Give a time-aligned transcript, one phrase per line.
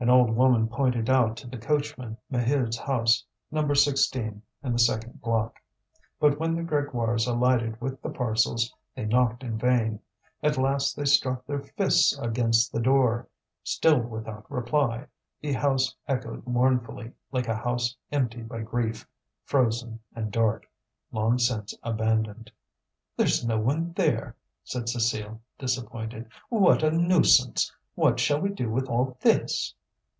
[0.00, 3.72] An old woman pointed out to the coachman Maheude's house, No.
[3.72, 5.60] 16 in the second block.
[6.18, 10.00] But when the Grégoires alighted with the parcels, they knocked in vain;
[10.42, 13.28] at last they struck their fists against the door,
[13.62, 15.06] still without reply;
[15.40, 19.06] the house echoed mournfully, like a house emptied by grief,
[19.44, 20.68] frozen and dark,
[21.12, 22.50] long since abandoned.
[23.16, 24.34] "There's no one there,"
[24.64, 26.28] said Cécile, disappointed.
[26.48, 27.72] "What a nuisance!
[27.94, 29.76] What shall we do with all this?"